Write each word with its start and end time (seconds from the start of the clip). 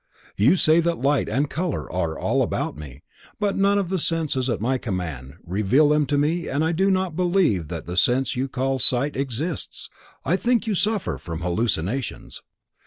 You 0.35 0.55
say 0.55 0.79
that 0.79 0.97
light 0.99 1.29
and 1.29 1.47
color 1.47 1.83
are 1.93 2.17
all 2.17 2.41
about 2.41 2.75
me, 2.75 3.03
but 3.39 3.55
none 3.55 3.77
of 3.77 3.89
the 3.89 3.99
senses 3.99 4.49
at 4.49 4.59
my 4.59 4.79
command 4.79 5.35
reveal 5.43 5.89
them 5.89 6.07
to 6.07 6.17
me 6.17 6.47
and 6.47 6.63
I 6.65 6.71
do 6.71 6.89
not 6.89 7.15
believe 7.15 7.67
that 7.67 7.85
the 7.85 7.95
sense 7.95 8.35
you 8.35 8.47
call 8.47 8.79
sight 8.79 9.15
exists. 9.15 9.91
I 10.25 10.37
think 10.37 10.65
you 10.65 10.73
suffer 10.73 11.19
from 11.19 11.41
hallucinations. 11.41 12.41